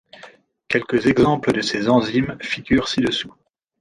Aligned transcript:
Quelques 0.67 1.05
exemples 1.05 1.53
de 1.53 1.61
ces 1.61 1.87
enzymes 1.87 2.35
figurent 2.41 2.87
ci-dessous. 2.87 3.35